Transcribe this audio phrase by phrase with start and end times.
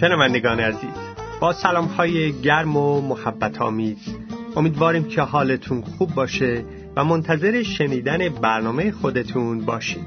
[0.00, 0.90] شنوندگان عزیز
[1.40, 3.98] با سلام های گرم و محبت آمیز
[4.56, 6.64] امیدواریم که حالتون خوب باشه
[6.96, 10.06] و منتظر شنیدن برنامه خودتون باشیم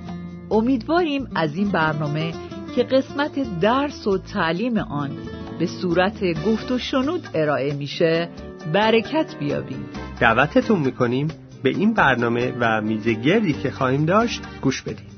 [0.52, 2.34] امیدواریم از این برنامه
[2.76, 8.30] که قسمت درس و تعلیم آن به صورت گفت و شنود ارائه میشه.
[8.74, 9.86] برکت بیابیم.
[10.20, 11.28] دعوتتون می‌کنیم
[11.64, 15.17] به این برنامه و میز گردی که خواهیم داشت گوش بدید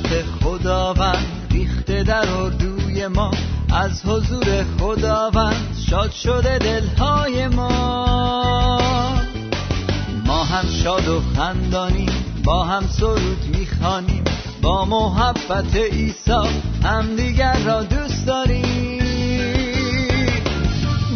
[0.00, 3.30] محبت خداوند ریخته در اردوی ما.
[3.72, 8.80] از حضور خداوند شاد شده دلهای ما.
[10.26, 14.24] ما هم شاد و خندانیم با هم سرود می‌خوانیم
[14.62, 19.00] با محبت عیسی همدیگر را دوست داریم.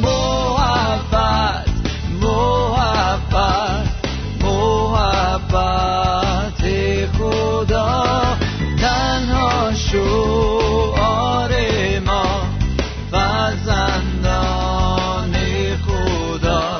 [0.02, 1.68] محبت
[2.20, 3.73] محبت.
[9.94, 11.52] شعار
[12.06, 12.26] ما
[13.10, 14.54] فرزندان
[15.76, 16.78] خدا.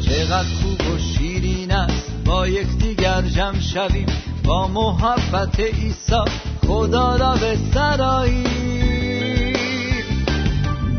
[0.00, 4.06] چقدر خوب و شیرین است با یکدیگر جمع شویم
[4.44, 6.22] با محبت عیسی
[6.66, 9.56] خدا را به سراییم.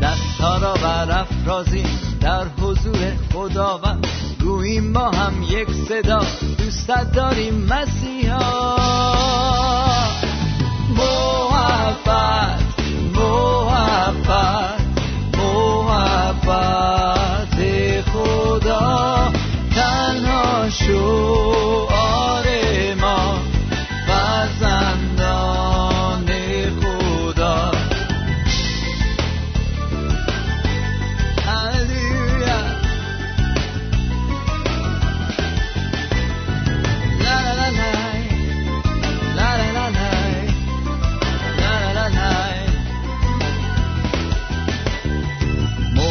[0.02, 0.74] دستها را
[2.20, 4.06] در حضور خداوند.
[4.40, 6.20] گوییم ما هم یک صدا
[6.58, 9.69] دوستت داریم مسیحا.
[14.30, 14.69] far.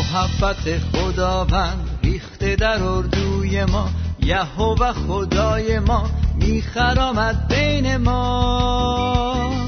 [0.09, 3.89] محبت خداوند ریخته در اردوی ما
[4.19, 9.65] یهوه خدای ما میخرامد بین ما.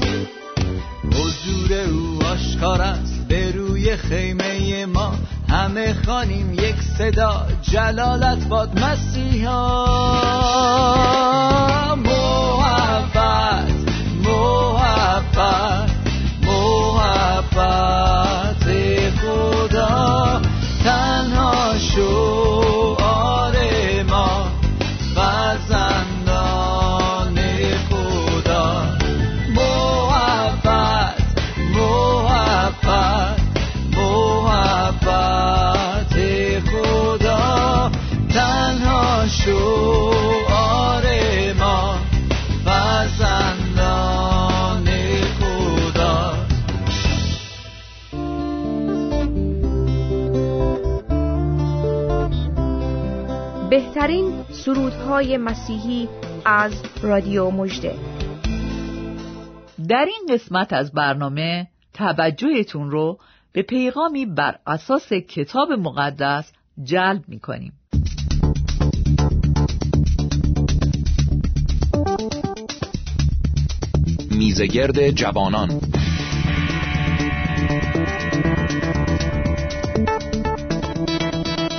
[1.06, 5.14] حضور او آشکار است به روی خیمه ما.
[5.48, 9.86] همه خانیم یک صدا جلالت باد مسیحا.
[39.28, 41.04] شعار
[41.58, 41.98] ما
[42.64, 44.04] فرزندان
[45.40, 46.34] خدا
[53.70, 56.08] بهترین سرودهای مسیحی
[56.44, 56.72] از
[57.02, 57.94] رادیو مجده
[59.88, 63.18] در این قسمت از برنامه توجهتون رو
[63.52, 67.72] به پیغامی بر اساس کتاب مقدس جلب می کنیم.
[74.42, 75.68] میزگرد جوانان.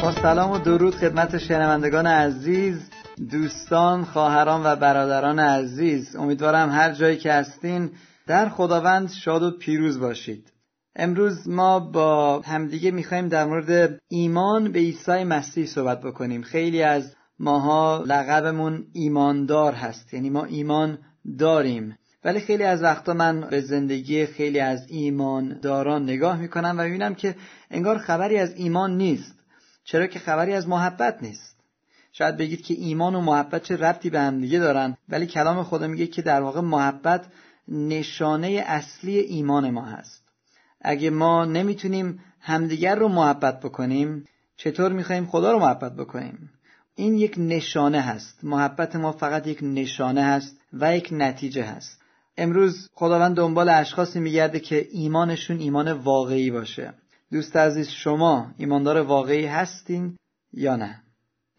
[0.01, 2.90] با سلام و درود خدمت شنوندگان عزیز
[3.31, 6.16] دوستان خواهران و برادران عزیز.
[6.16, 7.91] امیدوارم هر جایی که هستین
[8.28, 10.54] در خداوند شاد و پیروز باشید.
[10.95, 16.42] امروز ما با همدیگه می‌خوایم در مورد ایمان به عیسی مسیح صحبت بکنیم.
[16.42, 20.98] خیلی از ماها لقبمون ایماندار هست یعنی ما ایمان
[21.39, 21.98] داریم.
[22.25, 27.35] ولی خیلی از وقتا من به زندگی خیلی از ایمانداران نگاه می‌کنم و می‌بینم که
[27.71, 29.35] انگار خبری از ایمان نیست
[29.83, 31.57] چرا که خبری از محبت نیست.
[32.11, 35.87] شاید بگید که ایمان و محبت چه ربطی به هم دیگه دارن ولی کلام خدا
[35.87, 37.25] میگه که در واقع محبت
[37.67, 40.23] نشانه اصلی ایمان ما هست.
[40.81, 44.25] اگه ما نمی‌تونیم همدیگر رو محبت بکنیم
[44.57, 46.49] چطور می‌خوایم خدا رو محبت بکنیم؟
[46.95, 48.43] این یک نشانه هست.
[48.43, 52.02] محبت ما فقط یک نشانه هست و یک نتیجه هست.
[52.38, 56.94] امروز خداوند دنبال اشخاصی میگرده که ایمانشون ایمان واقعی باشه.
[57.31, 60.18] دوست عزیز شما ایماندار واقعی هستین
[60.53, 61.01] یا نه؟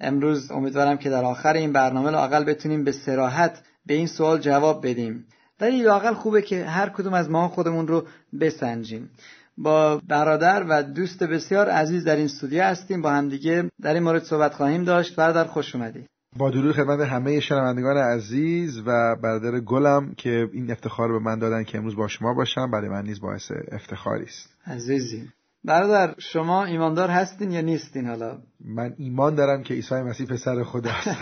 [0.00, 4.86] امروز امیدوارم که در آخر این برنامه لاقل بتونیم به سراحت به این سوال جواب
[4.86, 5.26] بدیم.
[5.60, 8.06] ولی لاقل خوبه که هر کدوم از ما خودمون رو
[8.40, 9.10] بسنجیم.
[9.58, 13.02] با برادر و دوست بسیار عزیز در این استودیو هستیم.
[13.02, 15.16] با همدیگه در این مورد صحبت خواهیم داشت.
[15.16, 21.12] برادر خوش اومدید با درود خدمت همه شنوندگان عزیز و برادر گلم که این افتخار
[21.12, 22.70] به من دادن که امروز با شما باشم.
[22.70, 24.48] برای من نیز باعث افتخاری است.
[24.66, 25.28] عزیزی.
[25.64, 31.08] برادر شما ایماندار هستین یا نیستین حالا؟ من ایمان دارم که عیسی مسیح پسر خداست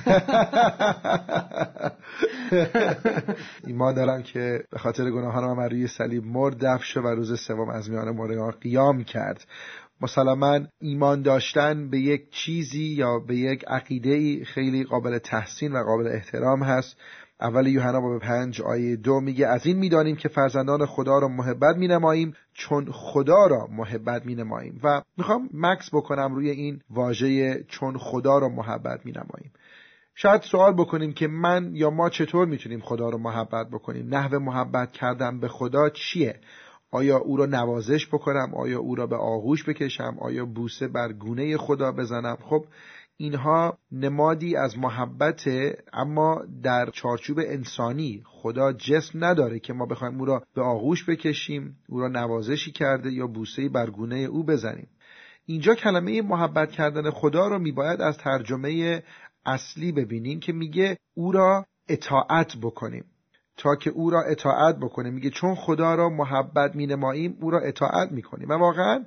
[3.66, 7.68] ایمان دارم که به خاطر گناهان من روی صلیب مرد دفن شد و روز سوم
[7.68, 9.44] از میان مردگان قیام کرد.
[10.02, 16.06] مسلما ایمان داشتن به یک چیزی یا به یک عقیده خیلی قابل تحسین و قابل
[16.06, 16.96] احترام هست.
[17.40, 21.76] اول یوحنا باب پنج آیه دو میگه از این می‌دانیم که فرزندان خدا را محبت
[21.76, 24.80] مینماییم چون خدا را محبت مینماییم.
[24.84, 29.52] و می‌خوام مکس بکنم روی این واژه چون خدا را محبت مینماییم.
[30.14, 34.92] شاید سوال بکنیم که من یا ما چطور می‌تونیم خدا رو محبت بکنیم؟ نحوه محبت
[34.92, 36.40] کردن به خدا چیه؟
[36.92, 41.56] آیا او را نوازش بکنم؟ آیا او را به آغوش بکشم؟ آیا بوسه بر گونه
[41.56, 42.64] خدا بزنم؟ خب
[43.16, 45.44] اینها نمادی از محبت
[45.92, 51.76] اما در چارچوب انسانی خدا جسم نداره که ما بخوایم او را به آغوش بکشیم
[51.88, 54.88] او را نوازشی کرده یا بوسه بر گونه او بزنیم.
[55.46, 59.02] اینجا کلمه محبت کردن خدا رو میباید از ترجمه
[59.46, 63.04] اصلی ببینیم که میگه او را اطاعت بکنیم.
[63.62, 68.12] تا که او را اطاعت بکنیم میگه چون خدا را محبت مینماییم او را اطاعت
[68.12, 68.48] می‌کنیم.
[68.48, 69.04] و واقعا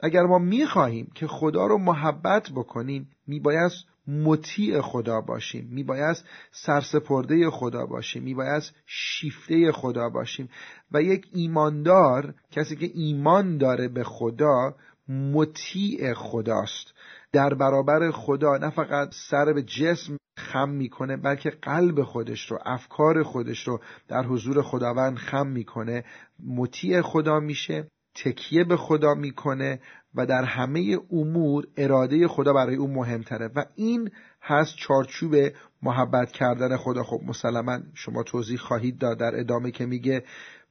[0.00, 3.72] اگر ما می‌خواهیم که خدا رو محبت بکنیم میباید
[4.08, 6.16] مطیع خدا باشیم میباید
[6.52, 10.48] سرسپرده خدا باشیم میباید شیفته خدا باشیم.
[10.92, 14.74] و یک ایماندار کسی که ایمان داره به خدا
[15.08, 16.93] مطیع خداست.
[17.34, 23.22] در برابر خدا نه فقط سر به جسم خم می‌کنه بلکه قلب خودش رو افکار
[23.22, 26.04] خودش رو در حضور خداوند خم می‌کنه.
[26.46, 27.88] مطیع خدا میشه
[28.24, 29.80] تکیه به خدا می‌کنه
[30.14, 34.10] و در همه امور اراده خدا برای او مهمتره و این
[34.42, 35.34] هست چارچوب
[35.82, 37.02] محبت کردن خدا.
[37.02, 40.24] خب مسلما شما توضیح خواهید داد در ادامه که میگه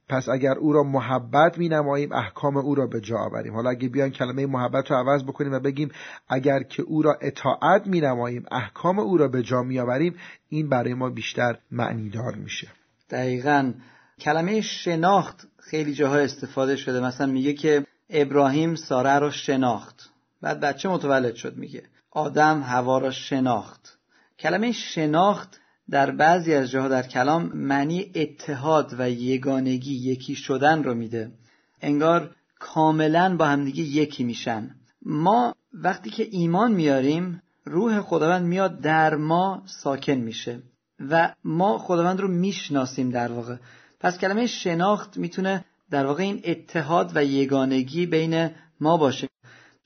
[0.08, 3.54] پس اگر او را محبت می نماییم احکام او را به جا آوریم.
[3.54, 5.90] حالا اگه بیان کلمه محبت رو عوض بکنیم و بگیم
[6.28, 10.14] اگر که او را اطاعت می نماییم احکام او را به جا می آوریم
[10.48, 12.68] این برای ما بیشتر معنیدار میشه.
[13.10, 13.72] دقیقا.
[14.20, 17.00] کلمه شناخت خیلی جاها استفاده شده.
[17.00, 20.10] مثلا میگه که ابراهیم ساره را شناخت.
[20.42, 21.82] بعد بچه متولد شد میگه.
[22.10, 23.98] آدم هوا را شناخت.
[24.38, 25.60] کلمه شناخت
[25.90, 31.32] در بعضی از جاها در کلام معنی اتحاد و یگانگی یکی شدن رو میده.
[31.80, 34.70] انگار کاملا با همدیگه یکی میشن.
[35.02, 40.62] ما وقتی که ایمان میاریم روح خداوند میاد در ما ساکن میشه
[41.10, 43.56] و ما خداوند رو می‌شناسیم در واقع.
[44.00, 48.50] پس کلمه شناخت می‌تونه در واقع این اتحاد و یگانگی بین
[48.80, 49.28] ما باشه.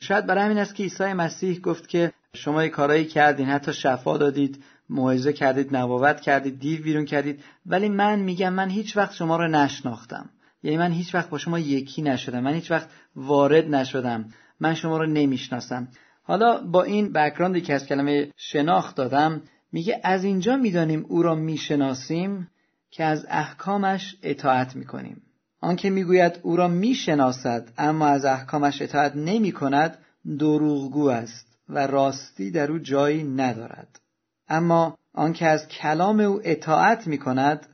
[0.01, 4.65] شاید برای همین است که عیسی مسیح گفت که شما کارایی کردین حتی شفا دادید.
[4.91, 7.45] موعظه کردید نبوت کردید دیو بیرون کردید.
[7.67, 10.31] ولی من میگم من هیچ وقت شما رو نشناختم.
[10.63, 12.41] یعنی من هیچ وقت با شما یکی نشدم.
[12.41, 14.29] من هیچ وقت وارد نشدم.
[14.61, 15.89] من شما رو نمی‌شناسم.
[16.23, 19.43] حالا با این بکراندی که از کلمه شناخت دادم
[19.73, 22.49] میگه از اینجا می‌دانیم او را می‌شناسیم
[22.91, 25.23] که از احکامش اطاعت می‌کنیم.
[25.61, 29.99] آنکه می‌گوید او را می‌شناسد اما از احکامش اطاعت نمی کند
[30.39, 34.01] دروغگو است و راستی در او جایی ندارد.
[34.49, 37.67] اما آنکه از کلام او اطاعت می کند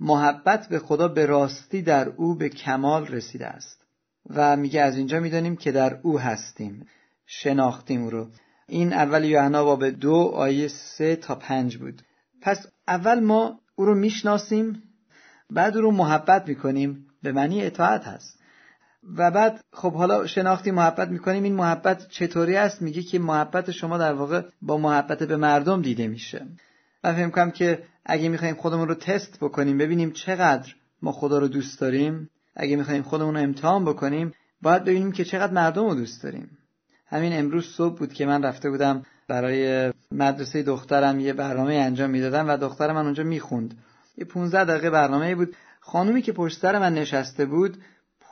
[0.00, 3.84] محبت به خدا به راستی در او به کمال رسیده است.
[4.30, 6.86] و میگه از اینجا می‌دانیم که در او هستیم
[7.26, 8.28] شناختیم او رو.
[8.68, 12.02] این اول یوحنا باب دو آیه سه تا پنج بود.
[12.42, 14.82] پس اول ما او رو می‌شناسیم
[15.50, 18.39] بعد او رو محبت می‌کنیم به معنی اطاعت هست.
[19.16, 23.98] و بعد خب حالا شناختی محبت می‌کنیم این محبت چطوری است؟ میگه که محبت شما
[23.98, 26.46] در واقع با محبت به مردم دیده میشه.
[27.04, 31.48] من فکر کنم که اگه می‌خوایم خودمون رو تست بکنیم ببینیم چقدر ما خدا رو
[31.48, 32.30] دوست داریم.
[32.56, 36.58] اگه می‌خوایم خودمون رو امتحان بکنیم باید ببینیم که چقدر مردم رو دوست داریم.
[37.06, 42.48] همین امروز صبح بود که من رفته بودم برای مدرسه دخترم یه برنامه انجام می‌دادم
[42.48, 43.74] و دختر من اونجا می‌خوند.
[44.18, 45.56] یه 15 دقیقه برنامه بود.
[45.80, 47.76] خانومی که پشت سر من نشسته بود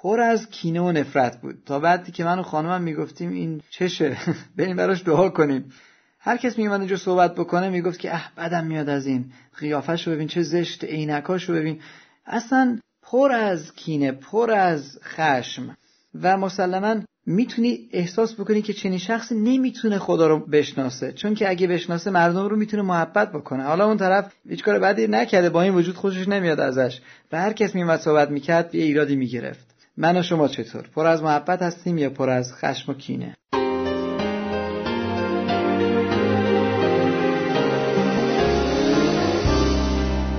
[0.03, 1.55] پر از کینه و نفرت بود.
[1.67, 4.17] تا بعدی که من و خانومم می‌گفتیم این چشه.
[4.57, 5.73] بریم براش دعا کنیم.
[6.21, 9.33] هر کس میومد اینجا صحبت بکنه می‌گفت که اه بدم میاد از این.
[9.59, 11.81] قیافش رو ببین چه زشت عینکاش رو ببین.
[12.27, 15.77] اصلا پر از کینه پر از خشم.
[16.23, 21.13] و مسلما می‌تونی احساس بکنی که چنین شخصی نمی‌تونه خدا رو بشناسه.
[21.13, 23.63] چون که اگه بشناسه مردم رو می‌تونه محبت بکنه.
[23.63, 27.01] حالا اون طرف هیچ کار بدی نکرده با این وجود خوشش نمیاد ازش.
[27.33, 29.68] و هر کس میومد صحبت می‌کرد یه ایرادی می‌گرفت.
[30.01, 33.37] من و شما چطور؟ پر از محبت هستیم یا پر از خشم و کینه؟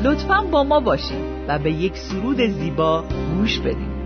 [0.04, 3.04] لطفا با ما باشید و به یک سرود زیبا
[3.38, 4.00] گوش بدیم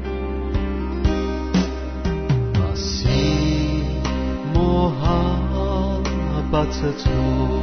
[6.54, 7.54] محبت تو.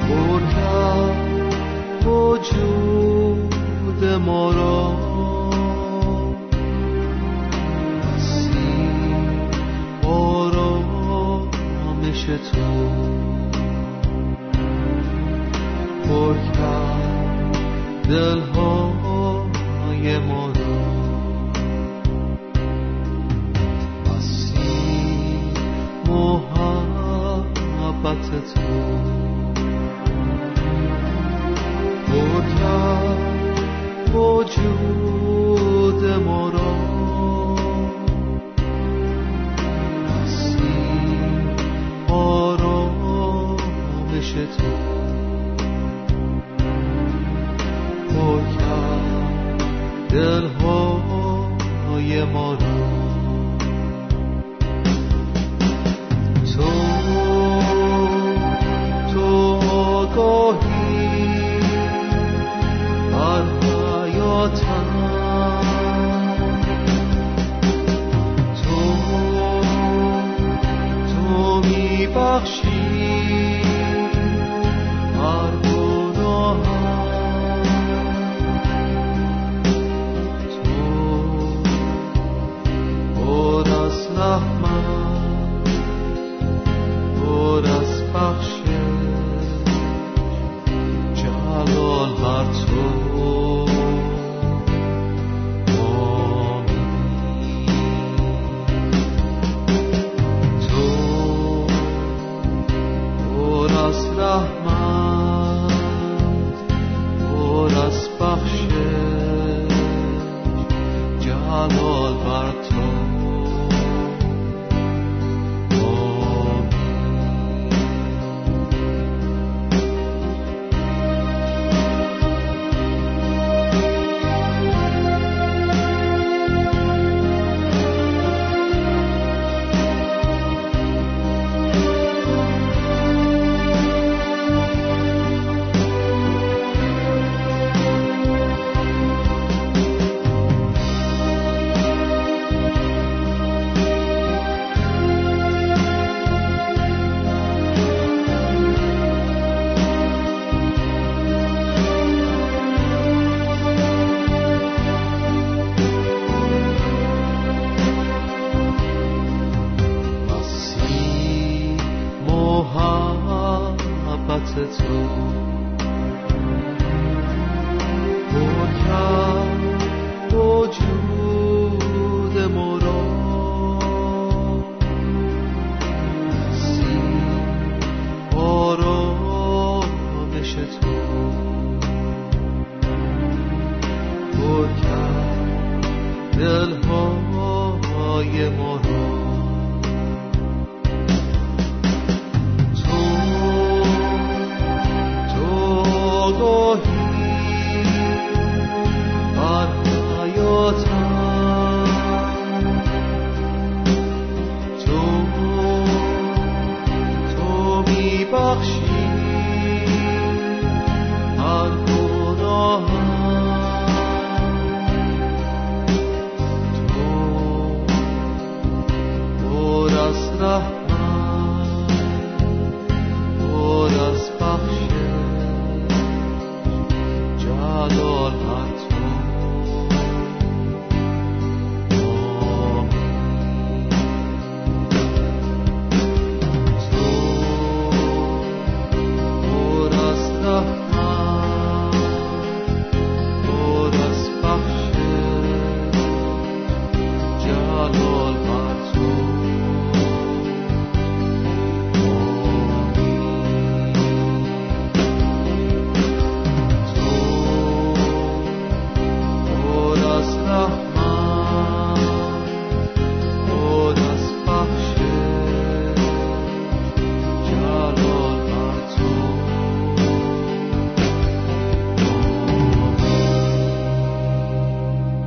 [0.00, 0.42] پر
[2.06, 3.57] وجود
[4.04, 4.94] ما را.
[10.02, 12.60] آرامش تو.
[16.08, 17.56] پر کرد
[18.08, 20.52] دلهای ما را.
[26.08, 28.60] محبت تو.
[32.06, 33.27] پر کرد
[34.14, 36.88] وجود ما را.
[42.14, 43.52] آرامش
[44.32, 44.97] تو.
[72.37, 72.86] میبخشی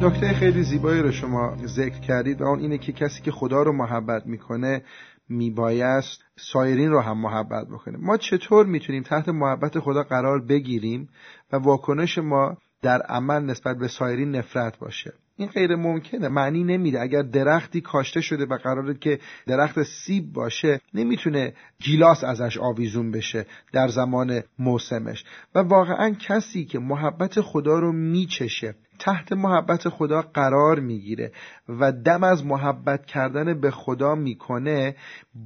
[0.01, 3.74] نکته خیلی زیبایی رو شما ذکر کردید و اون اینه که کسی که خدا رو
[3.74, 4.84] محبت می‌کنه
[5.29, 7.98] میبایست سایرین رو هم محبت بکنه.
[7.98, 11.10] ما چطور می‌تونیم تحت محبت خدا قرار بگیریم
[11.51, 17.01] و واکنش ما در عمل نسبت به سایرین نفرت باشه؟ این غیر ممکنه معنی نمیده.
[17.01, 23.46] اگر درختی کاشته شده و قراره که درخت سیب باشه نمی‌تونه گیلاس ازش آویزون بشه
[23.74, 25.25] در زمان موسمش.
[25.55, 31.31] و واقعا کسی که محبت خدا رو میچشه تحت محبت خدا قرار می‌گیره
[31.70, 34.96] و دم از محبت کردن به خدا می‌کنه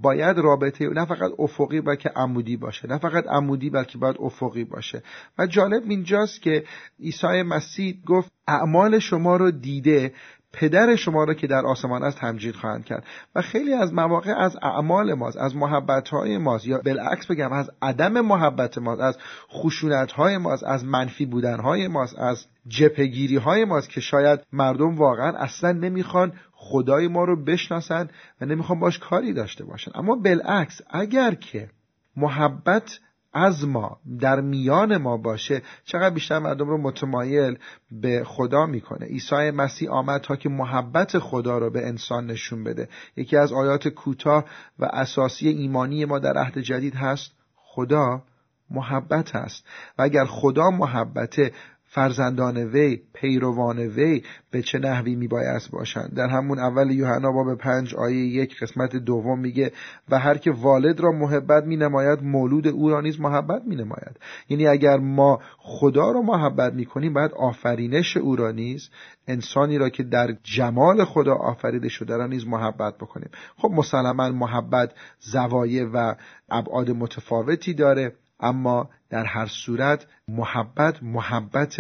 [0.01, 2.87] باید رابطه نه فقط افقی بلکه عمودی باشه.
[2.87, 5.03] نه فقط عمودی بلکه باید افقی باشه.
[5.37, 6.63] و جالب اینجاست که
[6.99, 10.13] عیسی مسیح گفت اعمال شما رو دیده
[10.55, 13.03] پدر شما را که در آسمان است تمجید خواهند کرد.
[13.35, 17.71] و خیلی از مواقع از اعمال ماست از محبت های ماست یا بالعکس بگم از
[17.81, 19.17] عدم محبت ماست از
[19.49, 24.95] خشونت های ماست از منفی بودن های ماست از جپگیری های ماست که شاید مردم
[24.95, 28.09] واقعا اصلا نمی‌خوان خدای ما رو بشناسن
[28.41, 29.91] و نمی‌خوان باش کاری داشته باشن.
[29.95, 31.69] اما بالعکس اگر که
[32.17, 32.99] محبت
[33.35, 37.57] از ما در میان ما باشه چقدر بیشتر مردم رو متمایل
[37.91, 39.05] به خدا می‌کنه.
[39.05, 42.89] عیسی مسیح آمد تا که محبت خدا رو به انسان نشون بده.
[43.15, 44.45] یکی از آیات کوتاه
[44.79, 48.23] و اساسی ایمانی ما در عهد جدید هست خدا
[48.69, 49.65] محبت است.
[49.97, 51.51] و اگر خدا محبته
[51.95, 56.13] فرزندان وی پیروان وی به چه نحوی میبایست باشند.
[56.15, 59.71] در همون اول یوحنا باب پنج آیه یک قسمت دوم میگه
[60.09, 64.19] و هر که والد را محبت می نماید مولود او را نیز محبت می نماید
[64.49, 68.89] یعنی اگر ما خدا را محبت می کنیم باید آفرینش او را نیز
[69.27, 73.29] انسانی را که در جمال خدا آفریده شده را نیز محبت بکنیم.
[73.57, 76.15] خب مسلما محبت زوایه و
[76.49, 81.75] ابعاد متفاوتی داره اما در هر صورت محبت محبت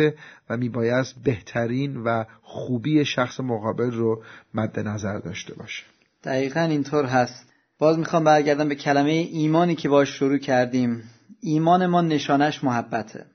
[0.49, 5.83] و میبایست بهترین و خوبی شخص مقابل رو مد نظر داشته باشه.
[6.23, 7.53] دقیقا اینطور هست.
[7.79, 11.03] باز می‌خوام برگردم به کلمه ایمانی که باش شروع کردیم.
[11.41, 13.25] ایمان ما نشانش محبته.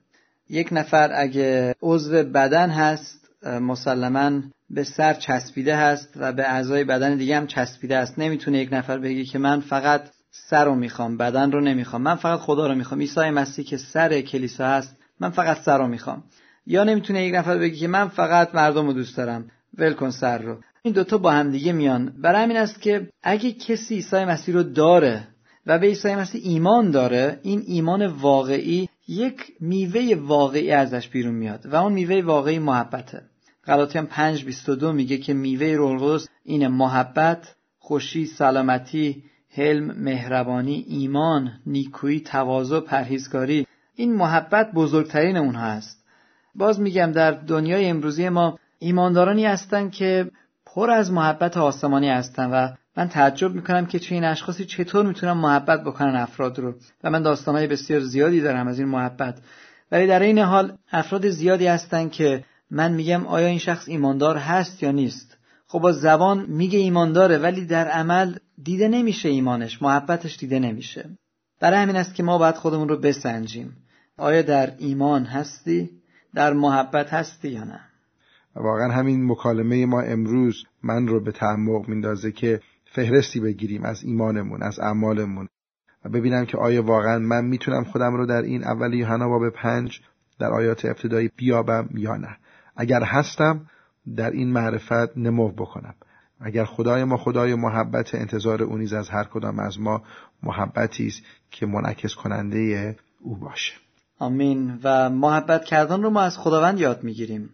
[0.48, 7.16] یک نفر اگه عضو بدن هست مسلما به سر چسبیده هست و به اعضای بدن
[7.16, 8.18] دیگه هم چسبیده است.
[8.18, 12.02] نمی‌تونه یک نفر بگه که من فقط سر رو می‌خوام بدن رو نمی‌خوام.
[12.02, 13.00] من فقط خدا رو می‌خوام.
[13.00, 16.24] عیسی مسیح که سر کلیسا هست من فقط سر رو می‌خوام.
[16.66, 19.50] یا نمی‌تونه یک نفر بگه که من فقط مردم رو دوست دارم.
[19.78, 20.58] ول کن سر رو.
[20.82, 22.14] این دوتا با هم دیگه میان.
[22.22, 25.28] برای همین است که اگه کسی عیسی مسیح رو داره
[25.66, 31.66] و به عیسی مسیح ایمان داره این ایمان واقعی یک میوه واقعی ازش بیرون میاد
[31.66, 33.22] و اون میوه واقعی محبته.
[33.66, 42.20] غلاطیان 5 22 میگه که میوه روح اینه محبت خوشی سلامتی حلم، مهربانی، ایمان، نیکویی،
[42.20, 46.04] تواضع، پرهیزکاری این محبت بزرگترین اونها است.
[46.54, 50.30] باز میگم در دنیای امروزی ما ایماندارانی هستند که
[50.66, 55.32] پر از محبت آسمانی هستند و من تعجب می‌کنم که چه این اشخاصی چطور می‌تونن
[55.32, 56.74] محبت بکنن افراد رو.
[57.04, 59.38] و من داستانهای بسیار زیادی دارم از این محبت.
[59.92, 64.82] ولی در این حال افراد زیادی هستند که من میگم آیا این شخص ایماندار هست
[64.82, 65.29] یا نیست.
[65.70, 71.11] خب با زبان میگه ایمان داره ولی در عمل دیده نمیشه ایمانش محبتش دیده نمیشه.
[71.61, 73.76] برای همین است که ما باید خودمون رو بسنجیم.
[74.16, 75.90] آیا در ایمان هستی؟
[76.35, 77.80] در محبت هستی یا نه؟
[78.56, 84.62] واقعا همین مکالمه ما امروز من رو به تعمق میندازه که فهرستی بگیریم از ایمانمون
[84.62, 85.48] از اعمالمون.
[86.04, 90.00] و ببینم که آیا واقعا من می‌تونم خودم رو در این اول یوحنا باب پنج
[90.38, 92.37] در آیات ابتدایی بیابم یا نه.
[92.76, 93.66] اگر هستم
[94.16, 95.94] در این معرفت نمو بکنم.
[96.40, 100.02] اگر خدای ما خدای محبت انتظار او نیز از هر کدام از ما
[100.42, 103.72] محبتی است که منعکس کننده او باشه.
[104.18, 104.78] آمین.
[104.82, 107.50] و محبت کردن رو ما از خداوند یاد می‌گیریم.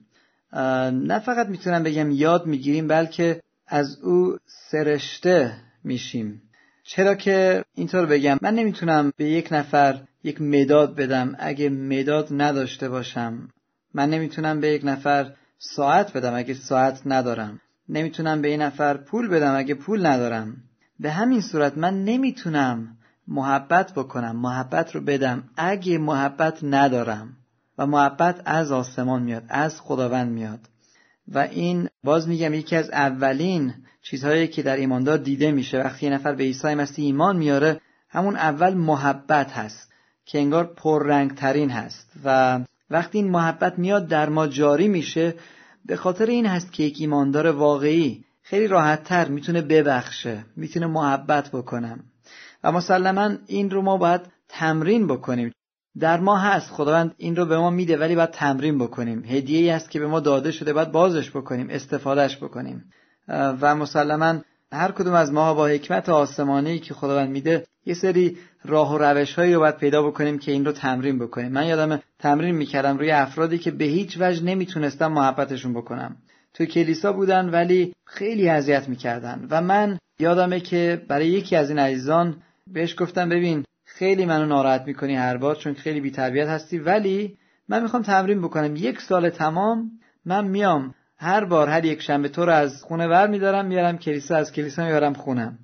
[0.92, 4.37] نه فقط می‌تونم بگم یاد می‌گیریم بلکه از او
[4.70, 5.52] سرشته
[5.85, 6.42] میشیم.
[6.82, 11.37] چرا که اینطور بگم من نمی‌تونم به یک نفر یک مداد بدم.
[11.38, 13.48] اگه مداد نداشته باشم
[13.94, 17.60] من نمی‌تونم به یک نفر ساعت بدم اگه ساعت ندارم.
[17.88, 20.56] نمی‌تونم به این نفر پول بدم اگه پول ندارم.
[21.00, 22.96] به همین صورت من نمی‌تونم
[23.28, 27.36] محبت بکنم محبت رو بدم اگه محبت ندارم.
[27.78, 30.60] و محبت از آسمان میاد از خداوند میاد.
[31.28, 35.78] و این باز میگم یکی از اولین چیزهایی که در ایماندار دیده میشه.
[35.78, 39.92] وقتی یه نفر به عیسی مسیح ایمان میاره همون اول محبت هست
[40.26, 42.12] که انگار پررنگ ترین هست.
[42.24, 42.60] و
[42.90, 45.35] وقتی این محبت میاد در ما جاری میشه
[45.85, 51.51] به خاطر این هست که یک ایماندار واقعی خیلی راحت تر می‌تونه ببخشه می‌تونه محبت
[51.51, 52.05] بکنم.
[52.64, 55.53] و مسلما این رو ما باید تمرین بکنیم.
[55.99, 59.25] در ما هست خداوند این رو به ما میده ولی باید تمرین بکنیم.
[59.25, 62.85] هدیه ای هست که به ما داده شده باید بازش بکنیم استفادهش بکنیم.
[63.29, 64.40] و مسلما
[64.72, 69.35] هر کدوم از ما با حکمت آسمانی که خداوند میده یه سری راه و روش
[69.35, 71.52] هایی رو باید پیدا بکنیم که این رو تمرین بکنیم.
[71.52, 76.16] من یادم تمرین می‌کردم روی افرادی که به هیچ وجه نمی‌تونستم محبتشون بکنم.
[76.55, 79.46] تو کلیسا بودن ولی خیلی اذیت می‌کردن.
[79.50, 82.37] و من یادمه که برای یکی از این عزیزان
[82.72, 87.37] بهش گفتم ببین خیلی منو ناراحت می‌کنی هر بار چون خیلی بیتربیت هستی ولی
[87.68, 88.76] من می‌خوام تمرین بکنم.
[88.76, 89.90] یک سال تمام
[90.24, 94.37] من میام هر بار هر یک شنبه تو رو از خونه ور میدارم میارم کلیسا
[94.37, 95.59] از کلیسا میارم خونم.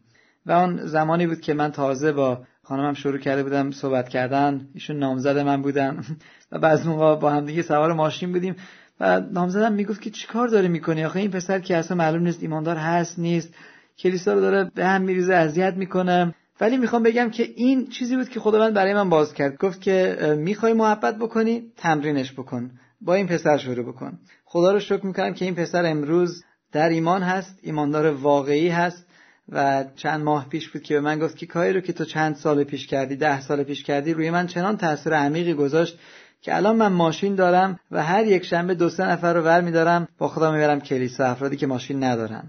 [0.47, 4.69] و اون زمانی بود که من تازه با خانمم شروع کرده بودم صحبت کردن.
[4.75, 6.05] ایشون نامزد من بودن.
[6.53, 8.57] و بعض موقع با هم دیگه سوار ماشین بودیم.
[9.01, 12.77] و نامزدم می‌گفت که چیکار داره می‌کنی؟ آخه این پسر که اصلا معلوم نیست ایماندار
[12.77, 13.55] هست نیست.
[13.99, 16.35] کلیسا رو داره به هم میریزه اذیت می‌کنه.
[16.61, 19.59] ولی می‌خوام بگم که این چیزی بود که خداوند برای من باز کرد.
[19.59, 22.71] گفت که می‌خوای محبت بکنی؟ تمرینش بکن.
[23.01, 24.19] با این پسر شروع بکن.
[24.53, 29.07] خدا رو شکر می‌کنم که این پسر امروز در ایمان هست ایماندار واقعی هست
[29.49, 32.37] و چند ماه پیش بود که به من گفت که کاری رو که تو چند
[32.37, 35.99] سال پیش کردی ده سال پیش کردی روی من چنان تاثیر عمیقی گذاشت
[36.43, 40.09] که الان من ماشین دارم و هر یک شنبه دو سه نفر رو ور میدارم
[40.19, 42.45] با خدا می‌برم کلیسا افرادی که ماشین ندارن.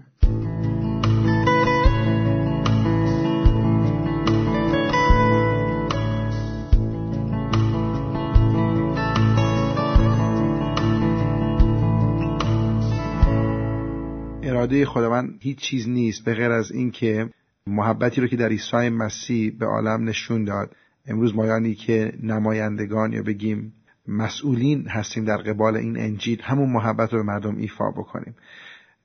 [14.64, 17.30] اراده خداوند هیچ چیز نیست به غیر از اینکه
[17.66, 20.76] محبتی رو که در عیسی مسیح به عالم نشون داد.
[21.06, 23.72] امروز مایانی که نمایندگان یا بگیم
[24.08, 28.34] مسئولین هستیم در قبال این انجیل همون محبت رو به مردم ایفا بکنیم.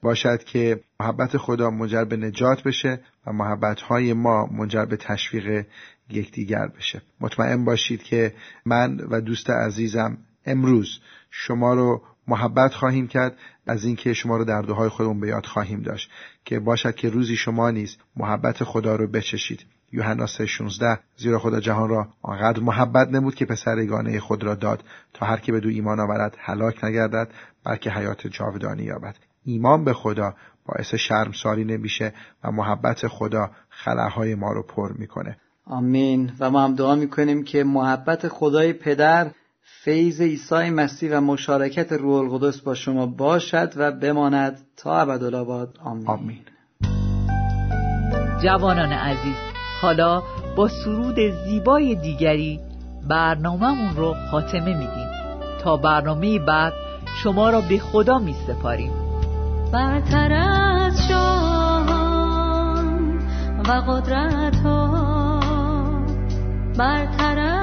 [0.01, 5.65] باشد که محبت خدا منجر به نجات بشه و محبت های ما منجر به تشویق
[6.09, 7.01] یکدیگر بشه.
[7.21, 8.33] مطمئن باشید که
[8.65, 13.37] من و دوست عزیزم امروز شما رو محبت خواهیم کرد
[13.67, 16.11] از اینکه شما رو در دوهای خودمون به یاد خواهیم داشت.
[16.45, 19.65] که باشد که روزی شما نیز محبت خدا رو بچشید.
[19.91, 24.83] یوحنا 3:16 زیرا خدا جهان را آنقدر محبت نمود که پسر یگانه خود را داد
[25.13, 27.27] تا هر که به دو ایمان آورد هلاک نگردد
[27.65, 29.15] بلکه حیات جاودانی یابد.
[29.45, 30.33] ایمان به خدا
[30.65, 32.13] باعث شرمساری نمیشه
[32.43, 35.37] و محبت خدا خلاهای ما رو پر می‌کنه.
[35.65, 36.31] آمین.
[36.39, 39.31] و ما هم دعا می‌کنیم که محبت خدای پدر
[39.83, 46.07] فیض عیسی مسیح و مشارکت روح القدس با شما باشد و بماند تا ابدالآباد آمین.
[46.07, 46.39] آمین.
[48.43, 49.35] جوانان عزیز
[49.81, 50.23] حالا
[50.55, 51.15] با سرود
[51.45, 52.59] زیبای دیگری
[53.09, 55.07] برنامهمون رو خاتمه میدیم.
[55.63, 56.73] تا برنامه بعد
[57.23, 58.91] شما را به خدا می سپاریم
[59.73, 62.49] برتر از شاهان
[63.67, 65.39] و قدرت ها
[66.77, 67.58] برتر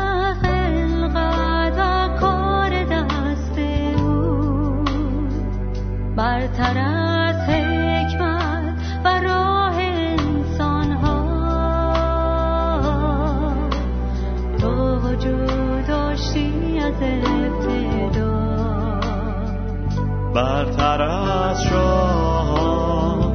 [6.17, 8.75] برتر از حکمت
[9.05, 11.27] و راه انسان ها
[14.61, 18.37] تو وجود داشتی از ابتدا.
[20.35, 23.33] برتر از شاهان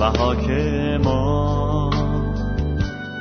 [0.00, 1.90] و حاکمان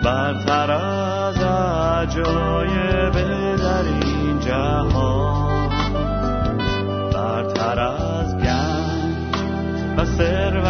[0.03, 3.13] برتر از عجایب
[3.57, 5.16] در این جهان.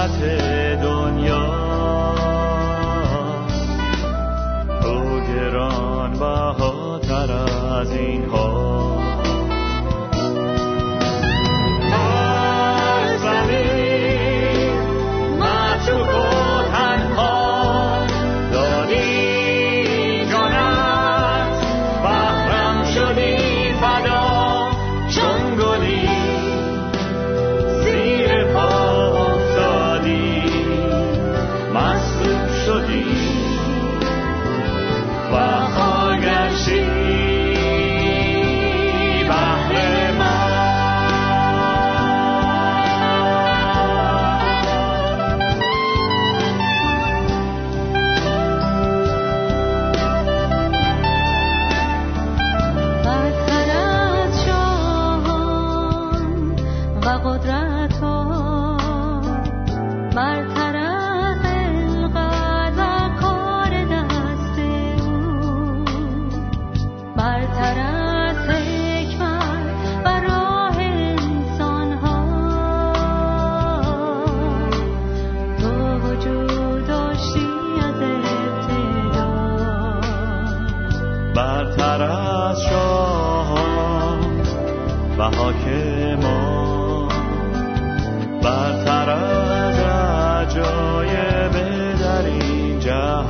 [0.08, 1.48] ثروت دنیا.
[4.82, 8.47] تو گران بهاتر از اینها.
[8.47, 8.47] بر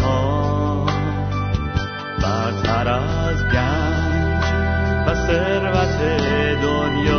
[0.01, 0.85] ها.
[2.21, 4.43] برتر از گنج
[5.07, 6.01] و ثروت
[6.61, 7.16] دنیا.